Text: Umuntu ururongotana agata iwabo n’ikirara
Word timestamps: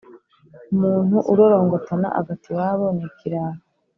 Umuntu 0.73 1.17
ururongotana 1.31 2.07
agata 2.19 2.45
iwabo 2.51 2.85
n’ikirara 2.97 3.59